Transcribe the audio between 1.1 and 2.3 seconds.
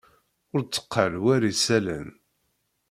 war isalan.